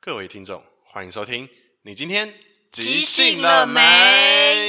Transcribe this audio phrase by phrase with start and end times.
[0.00, 1.48] 各位听众，欢迎收听。
[1.82, 2.32] 你今天
[2.70, 3.80] 即兴了没？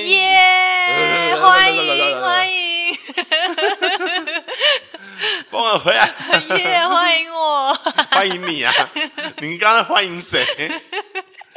[0.06, 1.36] 耶！
[1.40, 2.98] 欢迎欢迎！
[5.52, 6.10] 帮我回来！
[6.58, 6.88] 耶！
[6.88, 7.74] 欢迎 我！
[8.12, 8.74] 欢迎你啊！
[9.38, 10.44] 你刚刚欢迎谁？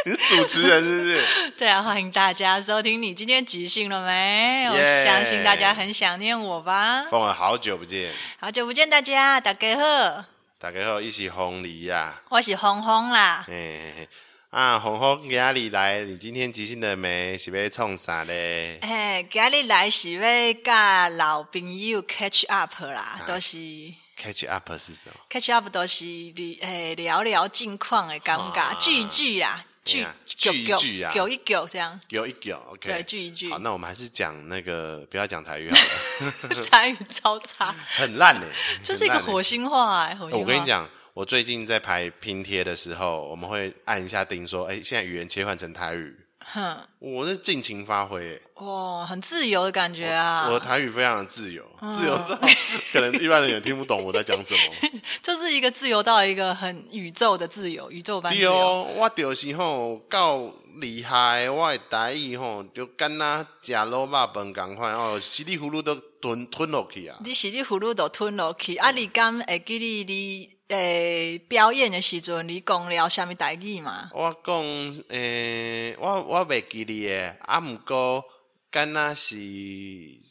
[0.04, 1.50] 你是主持人是不是？
[1.56, 3.00] 对啊，欢迎大家收听。
[3.00, 4.66] 你今天即兴了没？
[4.70, 7.06] 我相信大家很想念我吧。
[7.10, 8.12] 凤儿，好久不见！
[8.38, 10.31] 好久不见，大家，大家好！
[10.62, 12.22] 大家好，伊是红梨呀！
[12.28, 13.44] 我是红红啦。
[13.48, 14.06] 哎，
[14.50, 17.36] 啊，红红，家里来，你今天即兴了没？
[17.36, 18.78] 是要创啥嘞？
[18.80, 23.58] 哎，家里来是要甲老朋友 catch up 啦，都是
[24.16, 26.04] catch up 是什么？catch up 都是
[26.60, 33.50] 诶聊聊近况的尴尬聚聚啦，聚聚聚啊，有一聚这样，有一聚，OK，对，聚一聚。
[33.50, 36.64] 好，那我们还是讲那个，不要讲台语好了。
[36.70, 38.46] 台语超差， 很烂呢，
[38.82, 40.16] 就是一个火星话哎。
[40.20, 50.46] 我跟你讲，我最近在排拼贴的时候，我们会按一下钉，说：“哎，现在语言切换成台语。”哼，我是尽情发挥，哇，很自由的感觉啊！
[50.48, 52.38] 我的台语非常的自由，自由到
[52.92, 58.82] 可能一般人也听不懂我在讲什么， 就是一个自由到一个很宇宙的自由，宇宙般自由。
[58.96, 67.18] 我就是吼够厉害，我的台语吼就跟那吃卤肉饭同款哦，稀里糊涂都吞吞落去啊！
[67.24, 74.10] 你稀里糊涂都吞落去，啊，你敢会记你你诶表演的时阵，你讲了什么台语吗？
[74.14, 74.54] 我讲
[75.08, 78.24] 诶，我我袂记得诶，啊，毋过
[78.70, 80.22] 敢那是，你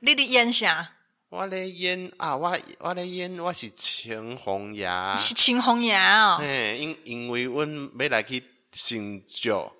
[0.00, 0.92] 你咧演啥？
[1.30, 6.38] 我咧演啊，我我咧演，我是青红牙，是青红牙哦。
[6.38, 9.72] 嘿，因因为阮要来去成就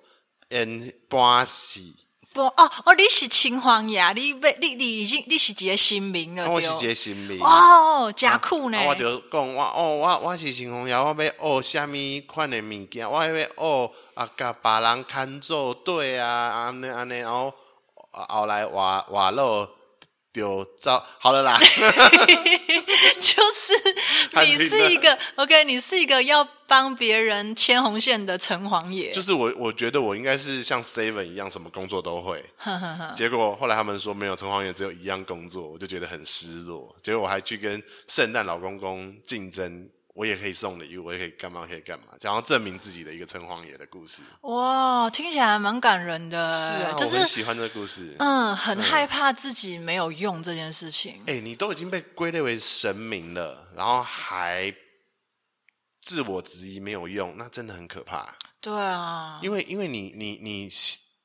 [0.49, 1.95] 演半戏。
[2.33, 8.83] 不哦哦，你是青黄牙，你要你你已经你是一个新名了，我是一个新名哦，真酷呢！
[8.87, 11.95] 我就讲我哦，我我是青黄牙，我要学什么
[12.25, 13.49] 款的物件，我要学
[14.15, 17.53] 啊，甲别人看做对啊，安尼安尼，然后
[18.11, 19.69] 后来话话落。
[20.33, 21.59] 丢糟，好了啦，
[23.21, 29.11] 就是你是一个 OK，你是一个要帮别人牵红线的城隍爷。
[29.11, 32.43] 就是我，我觉得我应该是像 Seven 一样，什么工作都会。
[33.15, 36.95] 结果后来他们说没有城隍爷，只有一样工作，我就觉得很失落。
[37.01, 39.89] 结果我还去跟圣诞老公公竞争。
[40.13, 44.21] 我也可以送礼物，我也可以干嘛，可以干嘛，想要证明自己的一个城隍爷的故事。
[44.41, 46.51] 哇，听起来蛮感人的。
[46.55, 48.15] 是啊，就是、我很喜欢这个故事。
[48.19, 51.13] 嗯，很害怕自己没有用这件事情。
[51.21, 54.71] 哎、嗯欸，你都已经被归类为神明了，然后还
[55.99, 58.37] 自我质疑没有用，那真的很可怕。
[58.61, 60.69] 对啊，因为因为你你你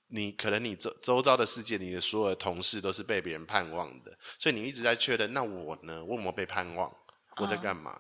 [0.09, 6.03] 你可能你周周遭的世界，你的所有的同事都是被别人盼望的，所以你一直在确认，那我呢？
[6.06, 6.91] 我有没有被盼望？
[7.37, 7.97] 我在干嘛？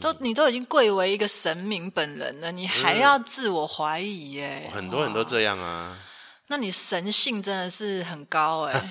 [0.00, 4.62] 都你都已经贵为一个神明本人了，你还要自我怀疑耶？
[4.66, 5.98] 嗯、很多人都这样啊。
[6.48, 8.90] 那你神性真的是很高哎。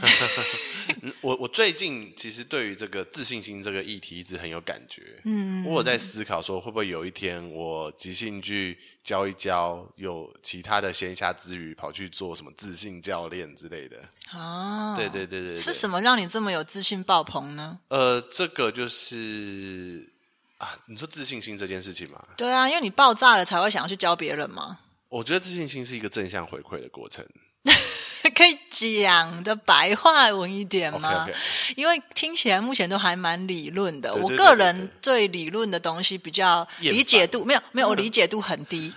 [1.21, 5.01] 我我最近其实对于这个自信心这个议题一直很有感觉。
[5.23, 13.99] 嗯，我有在思考说，会不会有一天我即兴剧教一教，有其他的闲暇之余跑去做什么自信教练之类的？
[14.33, 17.79] 哦，对对对对，对，是什么让你这么有自信爆棚呢？
[17.87, 20.13] 呃，这个就是
[20.57, 22.23] 啊，你说自信心这件事情嘛？
[22.37, 24.79] 对啊，因为你爆炸了才会想要去教别人嘛。
[25.09, 27.25] 我觉得自信心是一个正向回馈的过程。
[28.35, 31.73] 可以讲的白话文一点吗？Okay, okay.
[31.75, 34.11] 因为听起来目前都还蛮理论的。
[34.11, 38.91] 对对对对对，我个人对理论的东西比较理解度没有没有，我理解度很低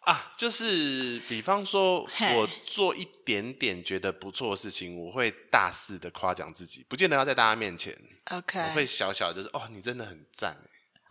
[0.00, 0.32] 啊。
[0.36, 7.96] 就是比方说，我做一点点觉得不错的事情，我会大肆的夸奖自己，不见得要在大家面前。
[8.30, 10.58] OK，我会小小就是哦，你真的很赞。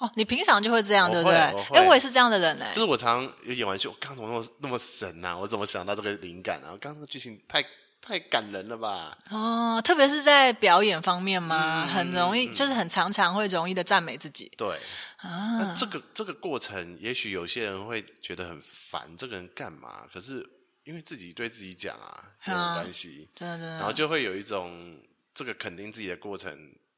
[0.04, 1.38] 哦，你平常就会这样，对不对？
[1.38, 2.70] 哎，我也是这样的人哎。
[2.74, 5.38] 就是我常常有演完戏，我刚怎么那么那么神呐、啊？
[5.38, 6.76] 我怎么想到这个灵感啊？
[6.82, 7.64] 刚刚的剧情太
[8.02, 9.18] 太感人了吧？
[9.30, 14.52] 哦，特别是在表演方面嘛，嗯、很容易，就是很常常会容易的赞美自己。
[14.58, 14.78] 对
[15.18, 20.06] 啊，那这个这个过程，也许有些人会觉得很烦，这个人干嘛？
[20.14, 20.46] 可是
[20.84, 25.00] 因为自己对自己讲啊，有关系，真的，真的，然后就会有一种
[25.34, 26.52] 这个肯定自己的过程。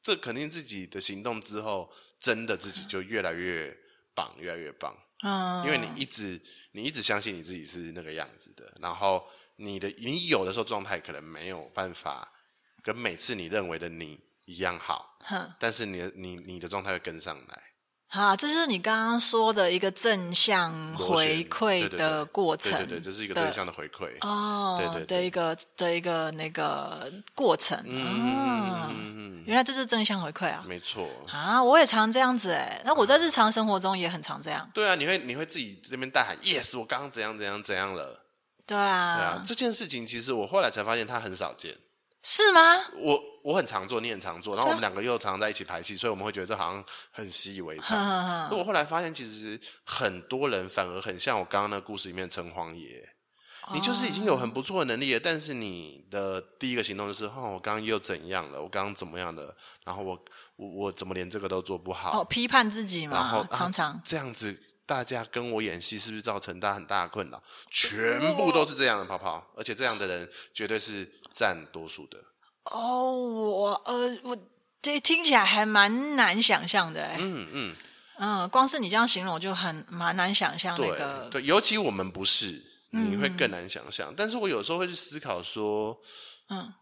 [0.06, 3.75] 这肯定自己的行动之后，真的自己就越来越
[4.13, 4.96] 棒，越来越棒。
[5.25, 6.40] 嗯，因为你一直
[6.74, 12.31] 你一直相信你自己是那个样子的，然后你的你有的时候状态可能没有办法
[12.84, 15.18] 跟每次你认为的你一样好，
[15.60, 17.63] 但是你的你你的状态会跟上来。
[18.10, 31.10] 啊，这就是你刚刚说的一个正向回馈的过程，对对对，这是一个正向的回馈哦，对对，的一个的一个那个过程，嗯，原来这是正向回馈啊，没错。
[31.28, 38.24] 啊，我也常这样子哎，那我在日常生活中也很常这样，对啊，你会你会自己这边大喊 yes，我刚刚怎样怎样怎样了，
[38.66, 41.75] 对啊，对啊，这件事情其实我后来才发现它很少见。
[42.27, 42.60] 是吗？
[42.95, 47.95] 我我很常做，你很常做，然后我们两个又常常在一起排戏，所以我们会觉得这好像很习以为常。
[48.50, 53.07] 那我后来发现，其实很多人反而很像我刚刚那个故事里面城隍爷，
[53.75, 58.60] 你就是已经有很不错的能力了，但是你的第一个行动就是，哦，我刚刚又怎样了？
[58.60, 59.56] 我刚刚怎么样的？
[59.83, 60.19] 然后我
[60.56, 62.22] 我我怎么连这个都做不好？
[62.22, 67.39] 哦，批判自己嘛，然后常常这样子，大家跟我演戏是不是造成大家很大的困扰？
[67.69, 72.18] 全部都是这样的泡泡，而且这样的人绝对是占多数的。
[72.72, 74.36] 哦，我呃，我
[74.82, 77.76] 这听起来还蛮难想象的，哎，嗯嗯
[78.18, 82.60] 嗯，光是你这样形容，我就很蛮难想象那个，对，尤其我们不是，
[82.90, 84.12] 你会更难想象。
[84.12, 85.96] 嗯、但是我有时候会去思考说，
[86.50, 86.74] 嗯，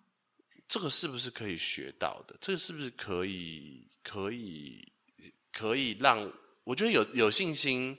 [0.69, 2.35] 这个是不是可以学到的？
[2.39, 4.79] 这个是不是可以可以
[5.51, 6.31] 可以让
[6.63, 7.97] 我觉得有有信心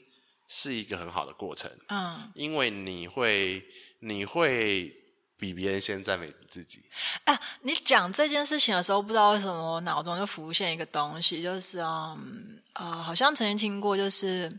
[0.49, 3.63] 是一个很好的过程，嗯，因为你会
[4.01, 5.04] 你会。
[5.45, 6.81] 比别人先赞美自己
[7.25, 7.39] 啊！
[7.61, 14.51] 你讲这件事情的时候，不知道为什么我脑中就浮现一个东西，就是嗯呃，好像曾经听过，就是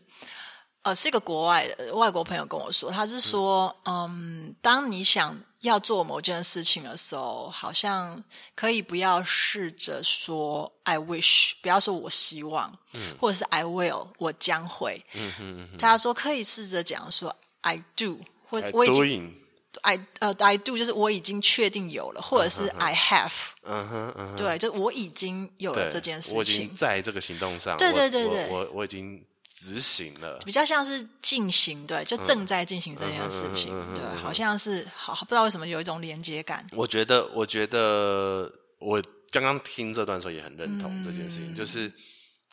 [0.83, 8.23] 呃，是一个国外的外国朋友跟我说，他是说，嗯，嗯，当你想要做某件事情的时候，好像
[8.53, 15.03] 可以不要试着说 “I wish”，不要说我希望，嗯，或者是 “I will”，我将会。
[15.13, 19.44] 嗯哼嗯哼，他说可以试着讲说 “I do”，或我已经。
[19.81, 23.31] I 呃、uh,，I do 就是我已经确定有了，或者是 I have，
[23.63, 29.23] 嗯哼嗯哼，对，就我已经有了这件事情，我已经在这个行动上，对对对对，我我，我已经
[29.53, 36.65] 执行了，比较像是进行，对，就正在进行这件事情，嗯、对，好像是好，不知道为什么有一种连接感。
[36.73, 39.01] 我觉得，我觉得我
[39.31, 41.91] 刚刚听这段时候也很认同这件事情，嗯、就是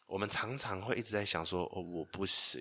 [0.06, 2.60] 我们常常会一直在想说，哦，我不行。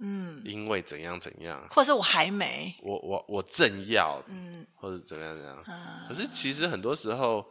[0.00, 5.64] 嗯，因为怎样怎样，或者是我还没，我我我正要，嗯，或者怎么样怎样。
[5.66, 7.44] 嗯，可是其实很多时候，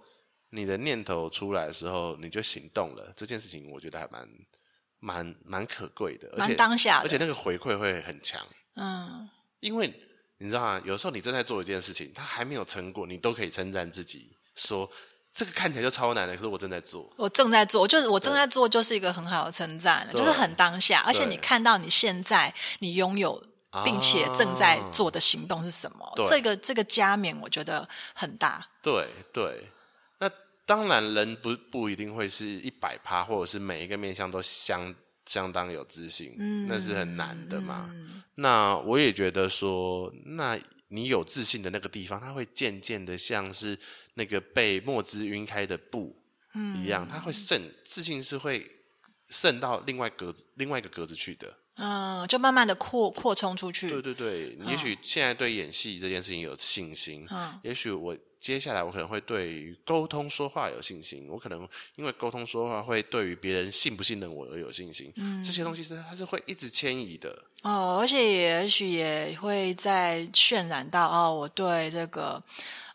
[0.52, 3.14] 你的念头出来的时候，你就行动了。
[3.16, 4.30] 这件事情我觉得还蛮
[5.00, 8.46] 蛮蛮可贵的，而且当下，而且那个回馈会很强。
[8.76, 9.30] 嗯，
[9.60, 9.94] 因为
[10.38, 10.82] 你知道吗？
[10.86, 14.90] 有时候你正在做一件事情，它还没有成果，你都可以称赞自己说。
[15.32, 17.08] 这个看起来就超难的，可是我正在做。
[17.16, 21.04] 我正在做，就是我正在做，就是一个很好的称赞，就是很当下。
[21.06, 23.44] 而且你看到你现在你拥有
[23.86, 26.06] 并且正在做的行动是什么？
[26.06, 28.68] 啊、这个这个加冕我觉得很大。
[28.82, 29.70] 对对，
[30.18, 30.28] 那
[30.66, 34.96] 当然人不不一定会是一百趴，或者是每一个面向都相
[35.28, 37.88] 相当有自信，嗯、那是很难的嘛。
[37.94, 40.60] 嗯、那我也觉得说，那。
[40.90, 43.78] 你有自信的那个地方，它会渐渐的像是
[44.14, 46.16] 那个被墨汁晕开的布
[46.76, 48.70] 一样，嗯、它会渗，自信是会
[49.28, 51.58] 渗到另外格子、另外一个格子去的。
[51.78, 53.90] 嗯，就慢慢的扩扩充出去。
[53.90, 58.16] 对对对，嗯、也许现在对演戏这件事情有信心，嗯，也许我。
[58.40, 65.12] 接下来我可能会对于沟通说话有信心，我可能因为沟通说话会对于别人信不信任我而有信心。
[65.16, 67.36] 嗯，这些东西是它是会一直迁移的。
[67.64, 72.42] 哦，而且也许也会在渲染到哦，我对这个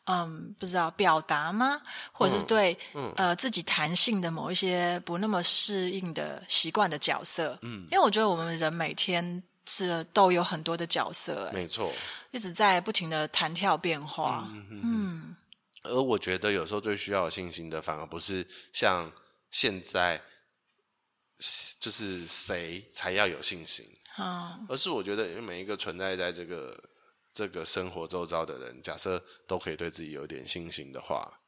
[0.04, 1.80] 嗯不知道表达吗？
[2.12, 2.76] 或者是对
[3.16, 7.58] 呃自己弹性的某一些不那么适应的习惯的角色。
[7.62, 11.92] 嗯，因为我觉得我们人每天是都有很多的角色，没错，
[12.30, 14.48] 一直在不停的弹跳变化。
[14.50, 14.66] 嗯。
[14.70, 15.36] 嗯嗯
[15.84, 19.10] 而我觉得有时候最需要有信心的，反而不是像
[19.50, 20.22] 现在，
[21.80, 23.84] 就是谁才要有信心，
[24.68, 26.72] 而是我觉得，因为每一个存在在这个
[27.32, 31.40] 这个生活周遭的人，假设都可以对自己有点信心的话，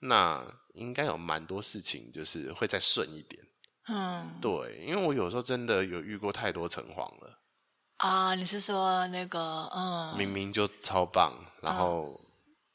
[0.00, 0.44] 那
[0.74, 3.42] 应该有蛮多事情就是会再顺一点。
[3.88, 7.40] 嗯，对，因为我有时候真的有遇过太多城隍了。
[7.96, 12.20] 啊，你是说那个嗯，明明就超棒，然后。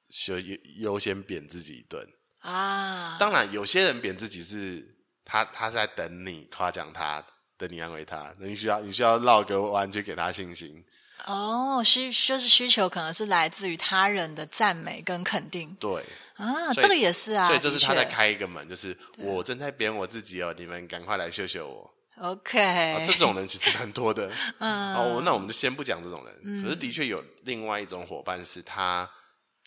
[0.08, 2.02] 就优优先贬自己一顿
[2.40, 3.18] 啊！
[3.20, 4.96] 当然，有些人贬自己是
[5.26, 7.22] 他，他是在等你夸奖他，
[7.58, 8.34] 等你安慰他。
[8.40, 10.82] 你需要你需要绕个弯去给他信心。
[11.26, 15.76] 哦，需就是需求可能是来自于他人的赞美跟肯定。
[15.80, 16.04] 对
[16.36, 17.48] 啊，这个也是啊。
[17.48, 21.94] 所以这是他在开一个门，就是我正在贬我自己哦，你们赶快来秀秀我。
[22.22, 24.32] OK，这种人其实蛮多的。
[24.60, 26.64] 嗯，哦，那我们就先不讲这种人。
[26.64, 29.10] 可是的确有另外一种伙伴是他。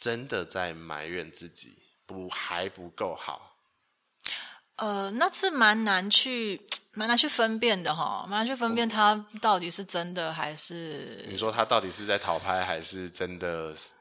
[0.01, 1.75] 真的在埋怨自己
[2.07, 3.57] 不还不够好，
[4.77, 6.63] 呃，那是蛮难去，
[6.99, 11.25] 蛮难去分辨的哈，蛮难去分辨他到底是真的还是。
[11.29, 13.93] 你说他到底是在讨拍还是真的是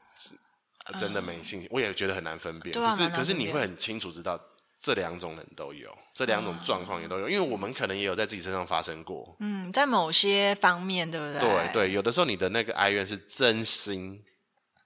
[0.98, 1.62] 真的没信心？
[1.66, 2.76] 嗯、我也觉得很难分辨。
[2.76, 4.36] 啊、可是可是你会很清楚知道
[4.76, 9.36] 这两种人都有，这两种状况也都有，嗯、因为我们可能也有在自己身上发生过。
[9.38, 11.40] 嗯，在某些方面，对不对？
[11.40, 14.20] 对对，有的时候你的那个哀怨是真心，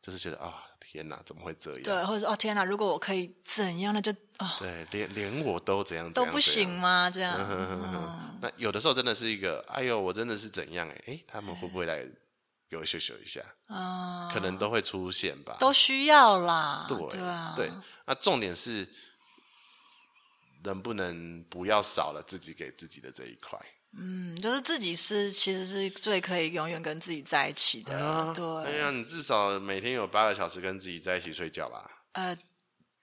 [0.02, 0.47] 就是觉得啊。
[0.47, 0.52] 哦
[0.92, 1.82] 天哪，怎么会这样？
[1.82, 7.08] 对，或者说哦，天哪，如果我可以怎样，那就哦，对，连连我都怎样，怎样都不行吗？
[7.08, 7.34] 这样，
[8.42, 10.87] 那有的时候真的是一个，哎呦，我真的是怎样？
[10.87, 12.06] 哎哎，他们会不会来
[12.68, 13.40] 给我秀秀一下？
[13.70, 16.84] 嗯，可能都会出现吧，都需要啦。
[16.87, 17.70] 对对啊，对。
[18.04, 18.87] 那重点是
[20.64, 23.58] 能不能不要少了自己给自己的这一块？
[23.94, 28.64] 嗯，就是自己是其实是最可以永远跟自己在一起的，啊、对。
[28.64, 31.90] 哎呀，你至少每天有八个小时跟自己在一起睡觉吧？
[32.12, 32.34] 呃，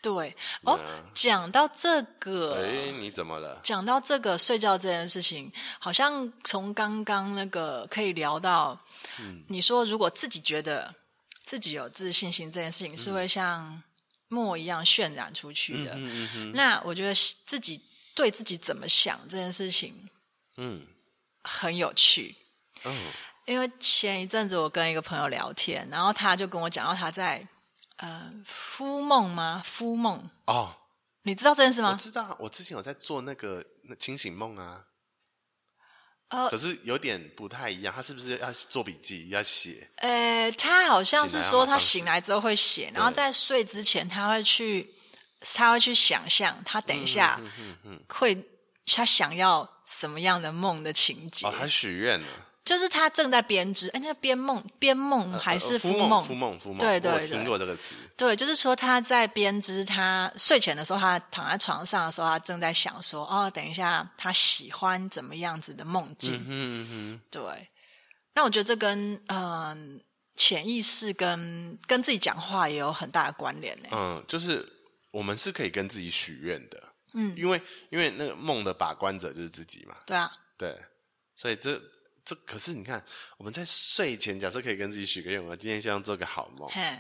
[0.02, 0.36] 对。
[0.64, 3.60] 哦，啊、讲到这个，哎，你怎么了？
[3.64, 8.84] 讲到这个睡觉这件事情，好像从刚刚那个可以聊到，
[9.20, 10.96] 嗯，你说如果自己觉得
[11.46, 13.84] 自己有自信心这件事情，是会像
[14.28, 15.92] 墨一样渲染出去的。
[15.94, 17.14] 嗯嗯嗯嗯，那我觉得
[17.46, 17.80] 自己
[18.16, 20.10] 对自己怎么想这件事情。
[20.62, 20.86] 嗯，
[21.42, 22.36] 很有趣。
[22.84, 23.12] 嗯，
[23.46, 27.48] 因为前一阵子我跟一个朋友聊天，然后他就跟我讲到他在
[27.96, 29.62] 呃敷梦吗？
[29.64, 30.76] 敷梦哦，
[31.24, 31.92] 你知道这件事吗？
[31.92, 34.86] 我知道，我之前有在做那个那清醒梦啊。
[36.28, 39.90] 呃，可是有点不太一样，他是不是要做笔记要写？
[39.96, 44.94] 呃，他好像是说他醒来之后会写，然后在睡之前他会去
[45.40, 47.42] 他会去想象他等一下
[48.08, 48.36] 会
[48.96, 49.70] 他想要。
[49.90, 51.48] 什么样的梦的情节？
[51.48, 52.28] 哦，他许愿了，
[52.64, 53.90] 就是他正在编织。
[53.90, 56.24] 哎，那编梦编梦还是孵梦？
[56.24, 56.78] 孵梦孵梦。
[56.78, 57.96] 对对对，我听过这个词。
[58.16, 59.84] 对，就是说他在编织。
[59.84, 67.22] 他睡前的时候，他躺在床上的时候，他正在想说：“哦，等一下，他喜欢怎么样子的梦境？”嗯哼嗯哼。
[67.32, 67.42] 对。
[68.36, 69.78] 那我觉得这跟嗯、呃、
[70.36, 73.90] 潜意识跟跟自己讲话也有很大的关联呢。
[73.92, 74.64] 嗯，就是
[75.10, 76.84] 我们是可以跟自己许愿的。
[77.14, 79.98] 嗯，因为因为那个梦的把关者就是自己嘛。
[80.06, 80.78] 对啊，对，
[81.36, 81.82] 所以这
[82.24, 83.04] 这可是你看，
[83.38, 86.70] 我们在睡前假设可以跟自己许个愿，我今天希望做个好梦。
[86.70, 86.98] 嘿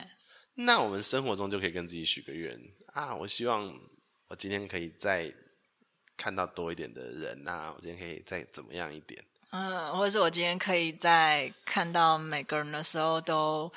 [0.56, 3.74] 那我们生活中就可以跟自己许个愿啊，我希望
[4.28, 5.34] 我今天可以再
[6.18, 9.24] 看到多一点的人啊，我今天可以再怎么样一点。
[9.51, 13.72] 嗯，或者是我今天可以在看到每个人的时候都。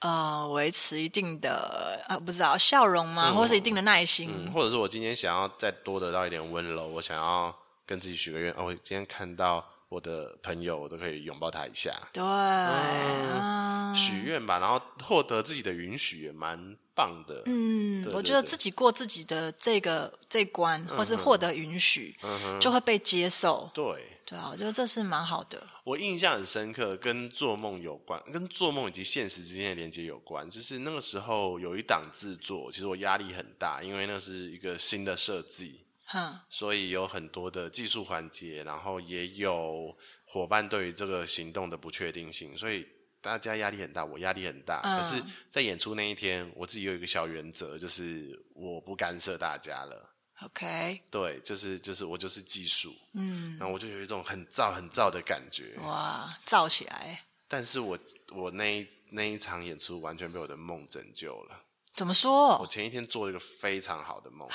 [0.00, 3.30] 呃，维持一定的呃，不知道笑容吗？
[3.30, 7.52] 嗯、或是一定的耐心、嗯，或者是我今天想要再多得到一点温柔，我想要
[7.86, 11.90] 跟自己许个愿，哦，我今天看到我的朋友，我都可以拥抱他一下。
[12.12, 17.42] 对，嗯、许愿吧，然后获得自己的允许也蛮棒的。
[17.46, 23.70] 嗯，对对对，我觉得自己过自己的这个这关，或是获得允许，嗯，就会被接受。
[23.72, 24.15] 对。
[24.28, 25.64] 对啊，我觉得这是蛮好的。
[25.84, 30.50] 我印象很深刻，跟做梦有关，跟做梦以及现实之间的连接有关。
[30.50, 42.84] 就是那个时候有一档制作，其实我压力很大，因为那是一个新的设计，哼，所以有很多的技术环节，然后也有伙伴对于这个行动的不确定性，所以
[43.20, 44.80] 大家压力很大，我压力很大。
[44.82, 50.15] 嗯，可是，在演出那一天，我自己有一个小原则，就是我不干涉大家了。
[50.42, 57.24] OK，对，就是就是我就是技术，嗯，然后我就有一种很燥很燥的感觉，哇，燥起来。
[57.48, 57.98] 但是我
[58.32, 61.60] 我那一那一场演出完全被我的梦拯救了。
[61.94, 62.58] 怎么说？
[62.58, 64.46] 我前一天做了一个非常好的梦，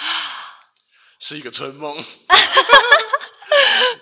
[1.19, 1.97] 是一个春梦。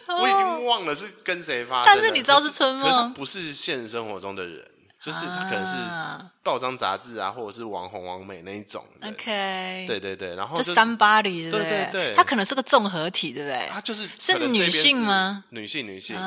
[0.08, 4.70] 我已经忘了是跟谁发生，但是你知道是春梦，不是现实生活中的人。
[5.02, 8.86] 就是他可能是报章杂志啊，或者是网红网美那一种。
[9.02, 11.62] OK，对对对，然后就 somebody 对对？
[11.62, 13.70] 对，对他可能是个综合体，对不对？
[13.72, 15.46] 他就是是女性吗？
[15.52, 16.18] 女性女性，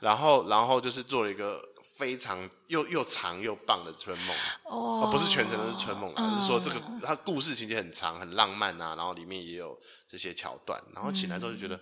[0.00, 4.36] 然后然后就是做了一个非常又又长又棒的春梦。
[4.64, 9.76] 哦，不是全程都是春梦，而是说这个它故事情节很长很浪漫啊，然后里面也有
[10.06, 11.80] 这些桥段，然后起来之后就觉得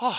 [0.00, 0.14] 哇，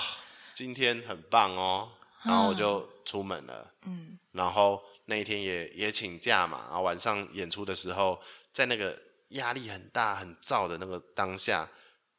[0.53, 1.89] 今天很棒哦，
[2.23, 4.17] 然后我就出门了，嗯。
[4.31, 8.19] 然后那一天也也请假嘛，然后晚上演出的时候，
[8.53, 8.97] 在那个
[9.29, 11.67] 压力很大、很燥的那个当下，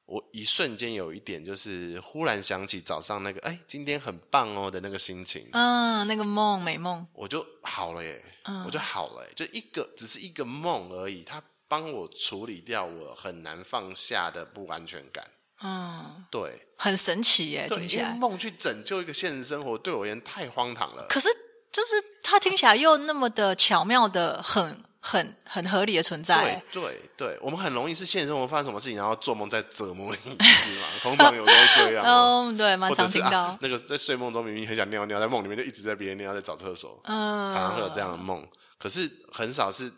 [0.07, 15.25] 我一瞬间有一点就是忽然想起早上那个哎，今天很棒哦的那个心情，嗯，那个梦美梦，我就好了耶，嗯，我就好了耶，就一个只是一个梦而已，它帮我处理掉我很难放下的不安全感，
[15.63, 21.29] 嗯，对，很神奇耶，听起来梦去拯救一个现实生活，对我而言太荒唐了，可是。
[21.73, 26.61] 就是他听起来又那么的巧妙的很很很合理的存在。
[26.73, 30.87] 对对对，我们很容易是现实生活发生什么事情，然后做梦在折磨你一次嘛。
[31.01, 32.05] 通常有时候这样。
[32.05, 33.59] 嗯， 对，蛮常听到、啊。
[33.63, 37.01] 那个在睡梦中明明很想尿尿，在梦里面就一直在憋尿，在找厕所。
[37.05, 38.45] 嗯，常常会有这样的梦，
[38.77, 39.93] 可是很少是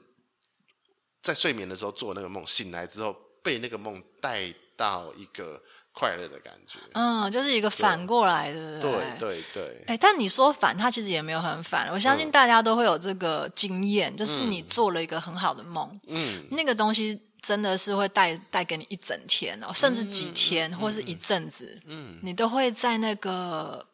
[1.22, 5.62] 在睡眠的时候做那个梦，醒来之后被那个梦带到一个。
[5.94, 9.84] 快乐的感觉，嗯，就是一个反过来的，对对对。
[9.86, 11.86] 哎、欸，但你说反，它其实也没有很反。
[11.92, 23.86] 我相信大家都会有这个经验，嗯、就是你做了一个很好的梦，嗯，那个东西真的是会带带给你一整天哦，甚至几天、嗯、或是一阵子，嗯，你都会在那个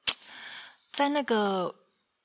[0.92, 1.74] 在那个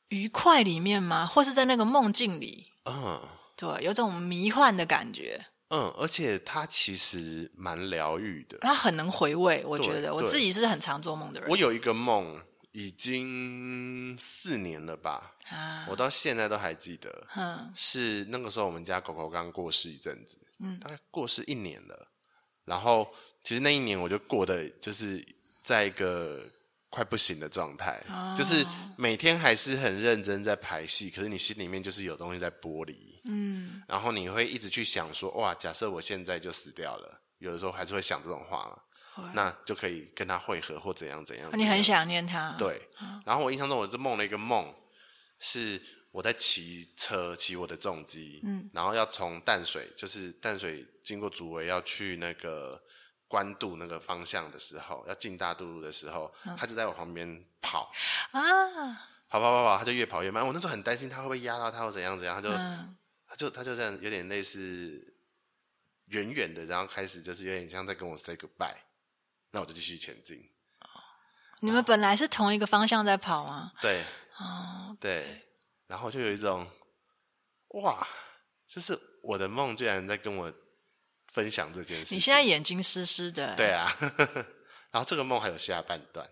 [0.10, 1.26] 愉快里面吗？
[1.26, 3.20] 或是在那个梦境里，嗯，
[3.58, 5.48] 对，有种迷幻的感觉。
[5.74, 9.64] 嗯，而且它其实蛮疗愈的，它很能回味。
[9.66, 11.50] 我觉得我自己是很常做梦的人。
[11.50, 12.40] 我有一个梦，
[12.74, 17.28] 已经四年了吧，啊，我到现在都还记得。
[17.36, 22.08] 嗯，是那个时候我们家狗狗刚过世一阵子，嗯，大概过世一年了。
[22.66, 23.12] 然后
[23.44, 25.26] 其实那一年我就过的就是
[25.62, 26.42] 在一个。
[26.94, 28.38] 快不行的状态，oh.
[28.38, 28.64] 就是
[28.96, 39.34] 每天还是很认真在排戏，可是你心里面就是有东西在剥离，嗯，然后你会一直去想说，哇，假设我现在就死掉了，有的时候还是会想这种话嘛，oh.
[39.34, 41.50] 那就可以跟他会合或怎样怎样。
[41.58, 42.80] 你很想念他，对。
[43.00, 43.10] Oh.
[43.26, 44.72] 然后我印象中，我就梦了一个梦，
[45.40, 45.82] 是
[46.12, 52.80] 我在骑车，骑我的重机，嗯，然后要从淡水，就是淡水经过竹围要去那个。
[53.34, 57.92] 关渡那个方向的时候，要进大渡路的时候，嗯、他就在我旁边跑
[58.30, 58.40] 啊，
[59.28, 60.46] 跑跑跑跑，他就越跑越慢。
[60.46, 62.96] 我那时候很担心他会不会压到他或怎样怎样，他就、嗯、
[63.28, 65.16] 他就他就这样有点类似
[66.10, 68.78] 远远的，然后开始就是有点像在跟我 say goodbye，
[69.50, 70.52] 那我就继续前进。
[71.62, 73.72] 你们本来是同一个方向在跑吗？
[73.82, 74.04] 对，
[74.38, 75.42] 哦，对，
[75.88, 76.68] 然后就有一种
[77.70, 78.08] 哇，
[78.68, 80.54] 就是我的梦居然在跟我。
[81.34, 83.56] 分享这件事，你现在眼睛湿湿的。
[83.56, 83.92] 对啊，
[84.92, 86.24] 然后这个梦还有下半段。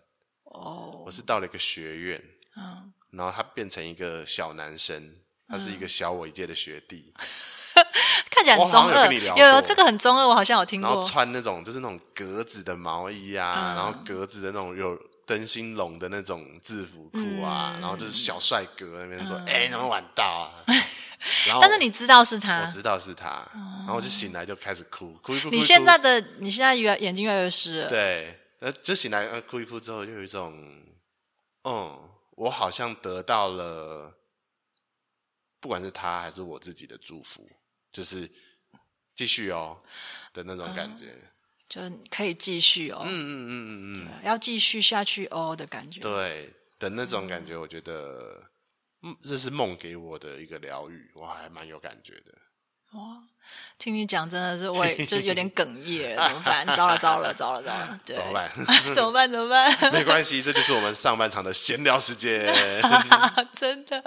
[0.43, 1.01] 哦。
[1.03, 2.23] 我是到了一个学院，
[2.55, 5.15] 嗯，然后他变成一个小男生，
[5.49, 7.11] 他是一个小我一届的学弟，
[8.29, 9.11] 看起来很中二。
[9.11, 10.89] 有有，有这个很中二，我好像有听过。
[10.91, 20.63] 然后穿那种就是那种格子的毛衣啊，嗯、然后格子的那种有灯芯绒的那种制服裤啊，嗯、然后就是小帅哥那边说：“哎、嗯，怎么晚到啊？”
[21.47, 25.49] 然后但是你知道是他，我知道是他，然后我就醒来就开始哭，哭一哭。
[25.51, 27.89] 你现在的你现在越眼睛越来越湿了。
[27.89, 30.51] 对，呃，就醒来呃哭一哭之后，就有一种，
[31.63, 34.11] 嗯，我好像得到了，
[35.59, 37.47] 不管是他还是我自己的祝福，
[37.91, 38.27] 就是
[39.13, 39.79] 继续哦
[40.33, 41.29] 的那种感觉，嗯、
[41.71, 48.43] 就可以继续哦，嗯嗯嗯嗯嗯，要继续下去哦的感觉，对的那种感觉，我觉得。
[49.03, 52.37] 嗯，这是梦给我的一个疗愈，我还蛮有感觉的。
[52.91, 53.23] 哇，
[53.77, 56.65] 听你讲真的是，我也就有点哽咽了，怎么办？
[56.75, 58.51] 糟了糟了糟了糟了，对怎么办？
[58.93, 59.31] 怎么办？
[59.31, 59.75] 怎么办？
[59.91, 62.45] 没关系，这就是我们上半场的闲聊时间。
[63.55, 64.03] 真的，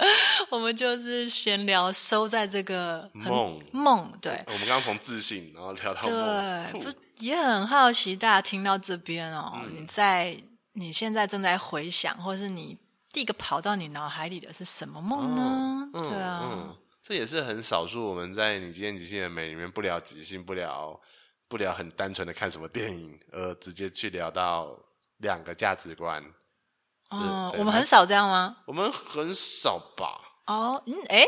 [0.49, 4.11] 我们就是闲聊，收在这个梦梦。
[4.21, 10.37] 对，我们刚刚从自信，然后聊到梦，对，不也很好奇，大家听到这边哦，嗯、你在
[10.73, 12.77] 你现在正在回想，或是你。
[13.13, 15.89] 第一个跑到你脑海里的是什么梦呢？
[15.93, 16.75] 哦、对啊、嗯，
[17.07, 18.03] 这也是很少数。
[18.03, 20.99] 我们在你今天即兴的美里面不聊即兴，不聊
[21.47, 24.75] 不聊很单纯的看什么电影，而直接去聊到
[25.17, 26.23] 两个价值观。
[27.11, 28.57] 哦，我们很少这样吗？
[28.65, 30.19] 我们很少吧。
[30.47, 31.23] 哦，嗯，哎，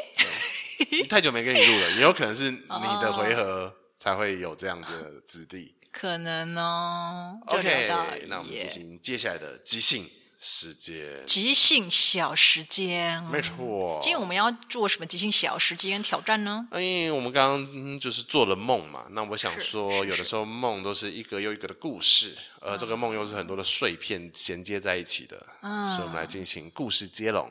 [1.08, 2.68] 太久没跟你录了，也有可能是 你
[3.00, 5.76] 的回合才会有这样的质地。
[5.92, 7.40] 可能哦。
[7.46, 10.04] OK，那我们进行接下来的即兴。
[10.40, 14.00] 时间即兴小时间，没错。
[14.02, 16.68] 今天我们要做什么即兴小时间挑战呢？
[16.74, 19.08] 因为，我们刚刚就是做了梦嘛。
[19.12, 25.44] 那我想说，有的时候梦都是一个又一个的故事，而这个梦又是很多的碎片衔接在一起的。
[25.62, 27.50] 嗯，所以我们来进行故事接龙。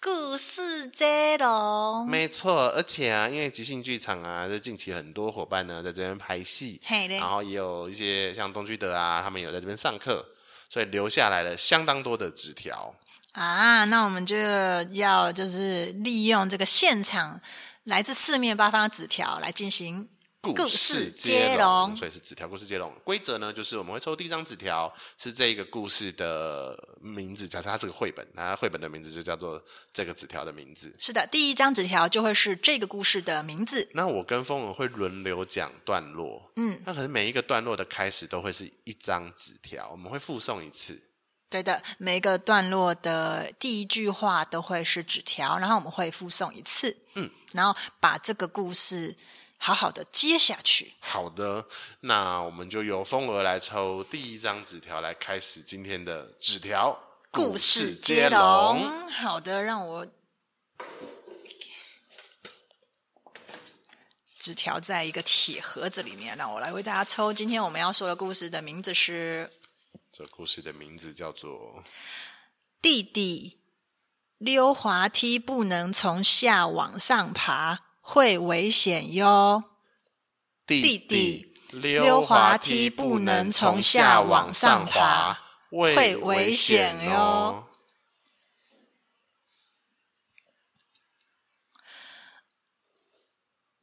[0.00, 2.66] 故事接龙，没错。
[2.70, 10.26] 而且啊，因为即兴剧场啊，这近期很多伙伴呢在这边拍戏，然后也有一些像东居德啊，他们有在这边上课。
[10.68, 12.94] 所以留下来了相当多的纸条
[13.32, 17.40] 啊，那我们就要就是利用这个现场
[17.84, 20.08] 来自四面八方的纸条来进行。
[20.54, 22.92] 故事接龙，所以是纸条故事接龙。
[23.04, 27.46] 规则呢，就是我们会抽第一张纸条，是这个故事的名字。
[27.48, 30.94] 假设它是个绘本，那绘本的名字就叫做这个纸条的名字。
[30.98, 33.88] 是的，第一张纸条就会是这个故事的名字。
[33.92, 41.02] 那我跟风儿会轮流讲段落，嗯，那可是每一个段落的开始都会是一张纸条，我们会附送一次。
[41.50, 49.16] 对的，每一个段落的第一句话都会是纸条，然后我们会附送一次，嗯，然后把这个故事
[49.58, 50.94] 好好的接下去。
[51.00, 51.66] 好的，
[52.00, 56.98] 那我们就由风儿来抽第一张纸条，来开始今天的纸条
[57.30, 59.10] 故事接龙。
[59.10, 60.06] 好的，让我。
[64.38, 67.34] 纸条在一个铁盒子里面，让我来为大家抽。
[67.34, 69.50] 今天我们要说的故事的名字是……
[70.12, 71.82] 这故事的名字叫做
[72.80, 73.60] 《弟弟
[74.38, 79.64] 溜滑梯不能从下往上爬，会危险哟》。
[80.66, 87.68] 弟弟溜滑梯不能从下往上爬，会危险哟。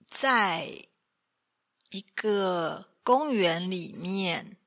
[0.08, 0.88] 在
[1.92, 4.58] 一个公园里面，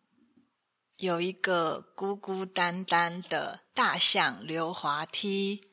[0.98, 5.68] 有一个孤孤单单的大象溜滑梯。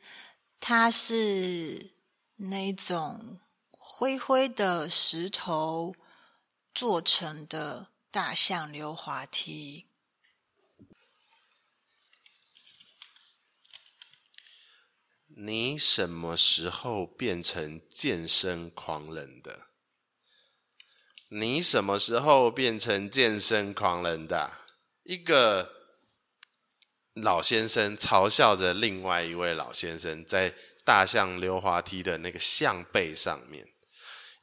[0.59, 1.93] 它是
[2.37, 3.39] 那种
[3.97, 5.95] 灰灰的石头
[6.73, 9.87] 做成的大象溜滑梯。
[15.27, 19.67] 你什么时候变成健身狂人的？
[21.29, 24.51] 你什么时候变成健身狂人的？
[25.03, 25.71] 一个
[27.13, 30.53] 老先生嘲笑着另外一位老先生，在
[30.83, 33.73] 大象溜滑梯的那个象背上面，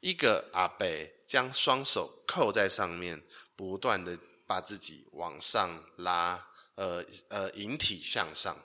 [0.03, 0.85] 一个阿伯
[1.25, 3.23] 将双手扣在上面，
[3.55, 8.55] 不断的把自己往上拉，呃呃，引体向上，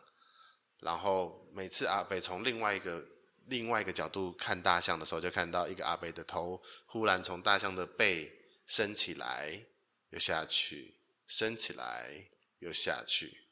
[0.81, 1.45] 然后。
[1.59, 3.05] 每次阿北从另外一个
[3.47, 8.31] 另外一个角度看大象的时候，就看到一个阿北的头忽然从大象的背
[8.65, 9.61] 升起来，
[10.11, 10.95] 又下去，
[11.27, 12.29] 升起来，
[12.61, 13.48] 又下去。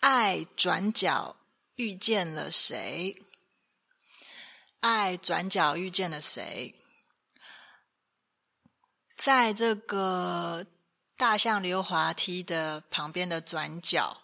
[0.00, 1.36] 爱转角
[1.76, 3.22] 遇见了谁？
[4.80, 6.74] 爱转角遇见了谁？
[9.16, 10.66] 在这个
[11.16, 14.22] 大象溜滑梯的旁边的转角，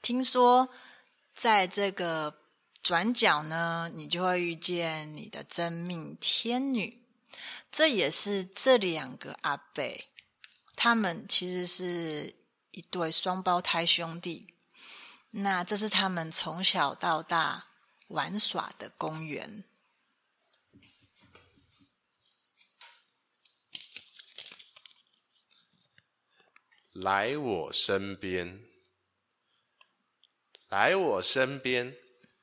[0.00, 0.70] 听说
[1.34, 2.38] 在这个
[2.82, 7.06] 转角呢，你就会遇见你的真命天女。
[7.70, 9.84] 这也是这两个阿伯，
[10.74, 12.34] 他们其实是
[12.72, 14.54] 一对双胞胎兄弟。
[15.30, 17.68] 那这是他们从小到大
[18.08, 19.64] 玩耍的公园。
[26.92, 28.64] 来我身边，
[30.68, 31.96] 来我身边，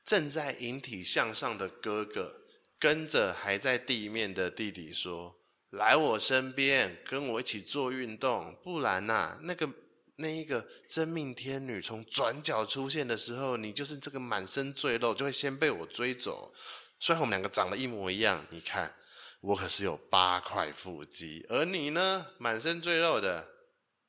[0.06, 2.42] 正在引体向上的哥哥，
[2.80, 5.38] 跟着还在地面的弟弟说
[5.70, 9.70] ：“来我身边，跟我一起做运动，不然呐、啊，那个
[10.17, 16.53] 那一个真命天女从转角出现的时候，你就是这个满身赘肉，就会先被我追走。
[16.99, 18.95] 虽然我们两个长得一模一样，你看
[19.39, 23.56] 我可是有八块腹肌，而你呢，满身赘肉的。”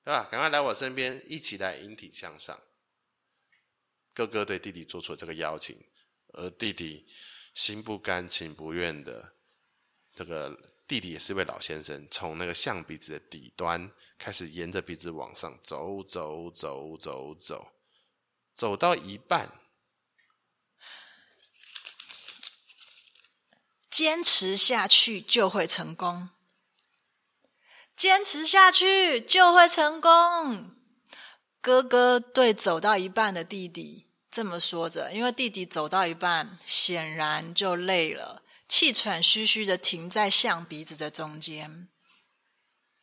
[0.05, 0.27] 对吧？
[0.31, 2.59] 赶快来我身边，一起来引体向上。
[4.15, 5.77] 哥哥对弟弟做出了这个邀请，
[6.29, 7.07] 而弟弟
[7.53, 9.35] 心不甘情不愿的，
[10.15, 17.69] 这个弟弟也是位老先生，从那个象鼻子的底端开始，沿着鼻子往上走，走，走，走，走，
[18.55, 19.53] 走到一半，
[23.91, 26.31] 坚持下去就会成功。
[27.95, 30.75] 坚持下去就会成功。
[31.61, 41.89] 哥哥对走到一半的弟弟这么说着，因为弟弟走到一半，显然就累了，气喘吁吁的停在象鼻子的中间，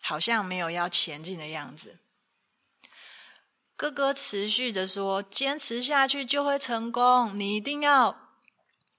[0.01, 1.99] 好像没有要前进的样子。
[3.75, 8.37] 哥哥持续的说：“坚持下去就会成功，你一定要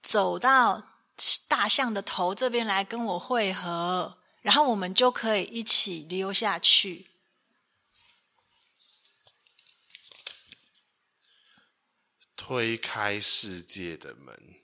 [0.01, 0.99] 走到
[1.47, 7.07] 大象的头这边来跟我会合。”然后我们就可以一起溜下去。
[12.37, 14.55] 推开世界的门，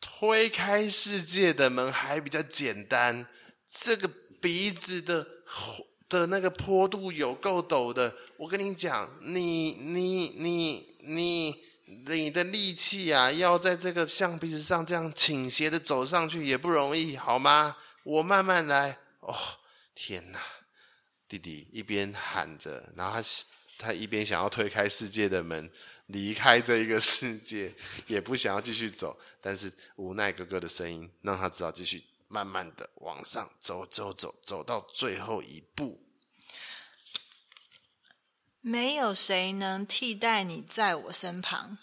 [0.00, 3.26] 推开世界的门还比较简单。
[3.68, 5.26] 这个鼻子的
[6.08, 11.66] 的那个坡度有够陡的，我跟你讲，你你你你。
[12.08, 17.76] 你的力气啊，要在这个象鼻子上这样倾斜的走上去也不容易，好吗？
[18.02, 18.98] 我慢慢来。
[19.20, 19.32] 哦，
[19.94, 20.40] 天哪！
[21.28, 23.28] 弟弟一边喊着，然后他
[23.78, 25.70] 他一边想要推开世界的门，
[26.06, 27.74] 离开这一个世界，
[28.06, 36.02] 也不想要继续走，但是无奈哥哥的声音让他只好继续慢慢的往上走，走，走，走到最后一步。
[38.60, 41.78] 没有谁能替代你在我身旁，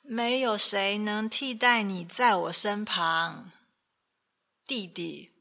[0.00, 3.52] 没有谁能替代你在我身旁，
[4.66, 5.32] 弟弟。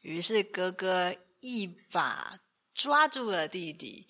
[0.00, 2.40] 于是哥哥一把
[2.74, 4.06] 抓住了弟弟。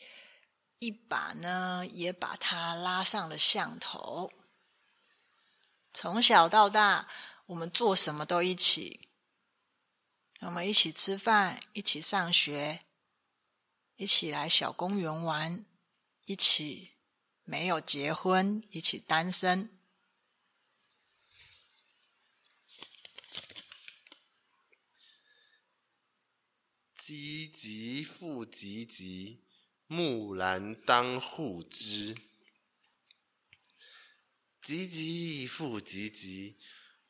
[0.79, 4.33] 一把呢，也把他拉上了巷头。
[5.95, 7.09] 从小到大，
[7.47, 9.09] 我们做什么都一起。
[10.41, 12.85] 我们一起吃饭，一起上学，
[13.97, 15.65] 一起来小公园玩，
[16.27, 16.93] 一起
[17.45, 19.71] 没有结婚，一起单身。
[26.95, 29.46] 唧唧复唧唧。
[29.87, 32.15] 木兰当户织，
[34.63, 36.55] 唧唧复唧唧。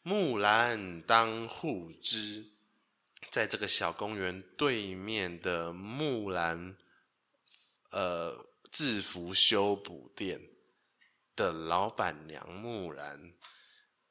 [0.02, 2.52] 木兰当户织，
[3.30, 6.76] 在这个小公园对面的木兰
[7.90, 10.40] 呃制服修补店
[11.34, 13.32] 的老板娘木兰，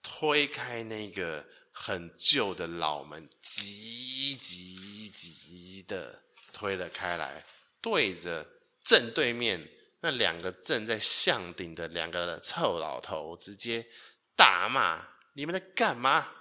[0.04, 7.45] 推开那个很旧的老门，急急急的推了开来，
[7.86, 8.48] 对着。
[8.84, 9.69] 正对面
[10.02, 13.88] 那两个正在向顶的两个臭老头直接
[14.36, 16.34] 大骂：“你们在干嘛？”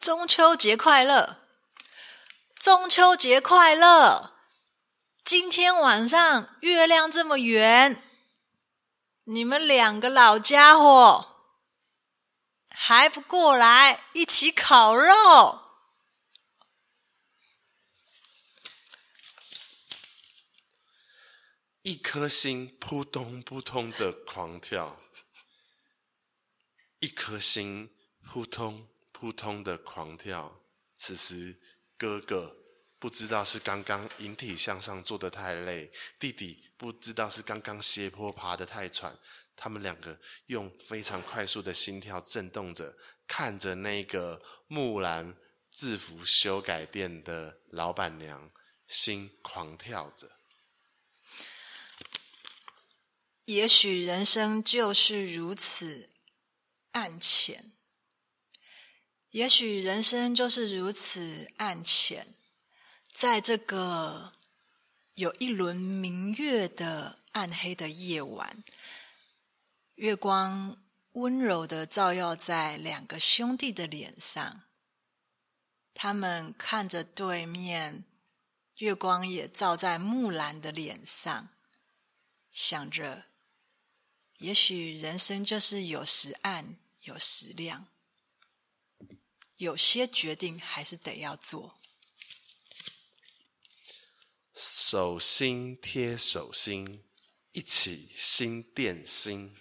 [0.00, 1.36] 中秋节快乐！
[2.56, 4.34] 中秋节快乐！
[5.24, 8.02] 今天晚上月亮这么圆，
[9.26, 11.46] 你们两个老家伙
[12.68, 15.59] 还不过来一起烤肉？
[21.90, 24.96] 一颗心扑通扑通的狂跳，
[27.00, 27.90] 一颗心
[28.22, 30.62] 扑通扑通的狂跳。
[30.96, 31.60] 此时，
[31.98, 32.56] 哥哥
[33.00, 39.18] 不知道是刚刚引体向上做的太累，弟弟不知道是刚刚斜坡爬的太喘。
[39.56, 45.36] 他们两个用非常快速的心跳震动着，看着那个木兰
[45.72, 48.48] 制服修改店的老板娘，
[48.86, 50.30] 心狂跳着。
[53.50, 56.08] 也许人生就是如此
[56.92, 57.72] 暗浅，
[59.30, 62.28] 也许人生就是如此暗浅，
[63.12, 64.34] 在这个
[65.14, 68.62] 有一轮明月的暗黑的夜晚，
[69.96, 70.76] 月光
[71.14, 74.62] 温柔的照耀在两个兄弟的脸上，
[75.92, 78.04] 他们看着对面，
[78.76, 81.48] 月光也照在木兰的脸上，
[82.52, 83.24] 想着。
[84.40, 87.88] 也许人生就是有时暗，有时亮，
[89.58, 91.78] 有些决定还是得要做。
[94.54, 97.04] 手心贴手心，
[97.52, 99.54] 一起心电心。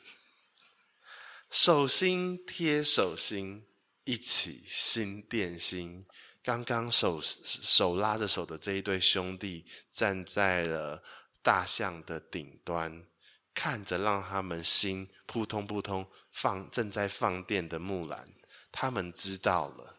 [1.50, 3.68] 手心贴手心，
[4.06, 6.06] 一起心电心。
[6.42, 11.04] 刚刚手手拉着手的这一对兄弟，站在了
[11.44, 13.06] 大象的顶端。
[13.54, 18.28] 看着让他们心扑通扑通放正在放电的木兰，
[18.72, 19.98] 他们知道了，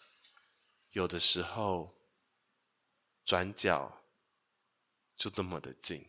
[0.92, 1.94] 有的时候
[3.24, 4.02] 转角
[5.16, 6.06] 就那么的近。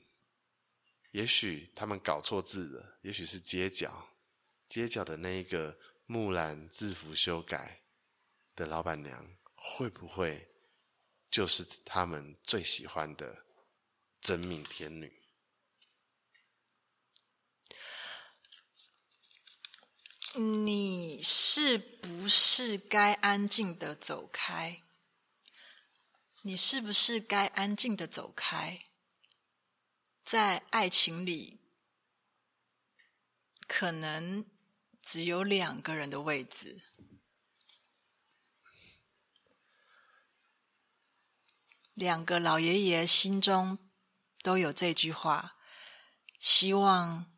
[1.12, 4.08] 也许他们搞错字了，也许是街角，
[4.70, 7.84] 街角的那一个木兰制服修改
[8.56, 10.48] 的老板娘，会不会
[11.30, 13.46] 就是他们最喜欢的
[14.22, 15.21] 真命天女？
[20.36, 24.82] 你是不是该安静的走开？
[26.44, 28.86] 你是不是该安静的走开？
[30.24, 31.60] 在爱情里，
[33.68, 34.46] 可能
[35.02, 36.82] 只有两个人的位置。
[41.94, 43.78] 两个老爷爷心中
[44.42, 45.58] 都有这句话，
[46.40, 47.30] 希望。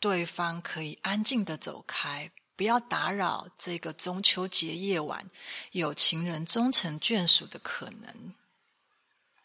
[0.00, 5.26] 对方可以安静的走开，不要打扰这个中秋节夜晚
[5.72, 8.34] 有情人终成眷属的可能。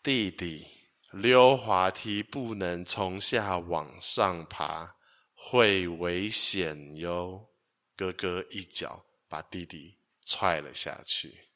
[0.02, 0.66] 弟弟，
[1.12, 4.96] 溜滑梯不能从下往上爬，
[5.34, 7.50] 会危险哟。
[7.98, 11.50] 哥哥一脚把弟弟踹了下去。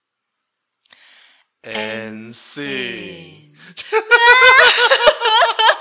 [1.62, 3.54] N C。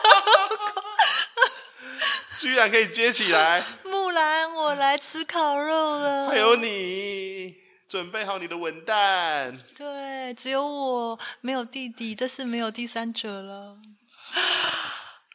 [2.38, 3.64] 居然可以接起来。
[3.84, 6.28] 木兰，我来吃烤肉了。
[6.30, 7.56] 还有你，
[7.88, 9.58] 准备好你的文蛋。
[9.76, 13.78] 对，只有我没有弟弟，这是没有第三者了。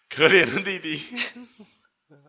[0.09, 1.03] 可怜的弟弟。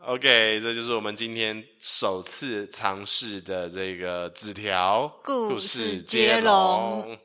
[0.06, 7.18] OK，这就是我们今天首次尝试的这个纸条故事接龙。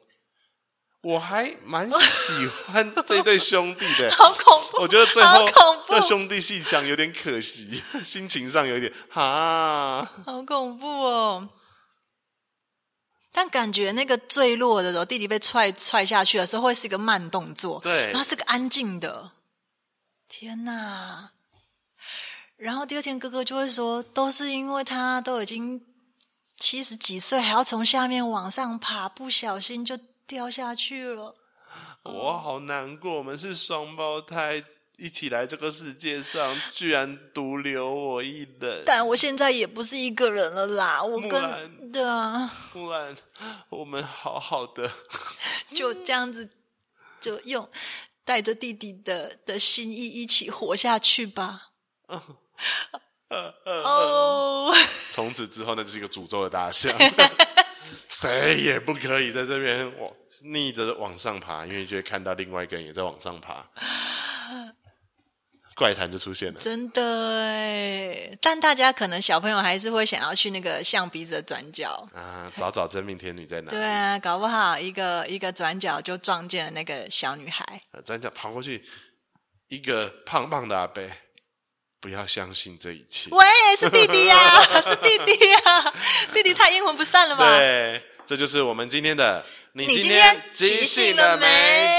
[1.01, 4.58] 我还蛮喜欢这对兄弟的， 好恐怖！
[4.77, 5.49] 我觉得最后
[5.89, 11.49] 那兄弟戏腔有点可惜， 心情上有点哈，好恐怖哦。
[13.31, 19.31] 但感觉那个坠落的时候，弟弟被踹踹下去的时候，会是一个慢动作，对，然后是个安静的。
[20.27, 21.31] 天哪！
[22.57, 25.81] 然后第二天哥哥就会说，都是因为他都已经
[26.57, 29.97] 七十几岁，还要从下面往上爬，不小心就。
[30.29, 31.33] 掉下去了，
[32.13, 33.13] 我好难过。
[33.13, 34.63] 我们是双胞胎，
[34.97, 38.83] 一起来这个世界上，居然独留我一人。
[38.85, 43.15] 但我现在也不是一个人了啦，我跟对啊，木兰，
[43.69, 44.91] 我们好好的，
[45.73, 46.49] 就这样子，
[47.19, 47.69] 就用
[48.23, 51.69] 带着弟弟的的心意一起活下去吧。
[53.65, 54.73] 哦，
[55.13, 56.91] 从此之后，那就是一个诅咒的大象。
[58.09, 63.65] 谁也不可以在这边往逆着往上爬，因为就会看到另外一个人也在往上爬，
[65.75, 66.59] 怪谈就出现了。
[66.59, 73.77] 真的哎，但大家可能小朋友还是会想要去那个象鼻子的转角啊，找找真命天女在哪里？
[73.77, 77.81] 对啊，搞不好一个一个转角就撞见了那个小女孩。
[78.03, 78.83] 转角跑过去，
[79.67, 81.01] 一个胖胖的阿伯。
[82.01, 83.29] 不要相信这一切。
[83.31, 83.45] 喂，
[83.77, 85.93] 是弟弟呀、啊， 是弟弟呀、啊，
[86.33, 87.45] 弟弟太阴魂不散了吧？
[87.57, 89.45] 对，这就是我们今天的。
[89.87, 91.45] 你今天即兴了没？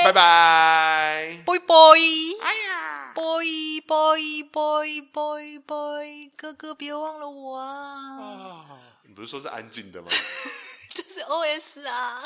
[0.05, 1.43] 拜拜。
[1.47, 1.99] boy boy，
[2.43, 8.17] 哎呀，boy boy boy boy boy，哥哥别忘了我啊！
[8.21, 10.09] 哦、你不是说是安静的吗？
[10.95, 12.23] 这是 OS 啊。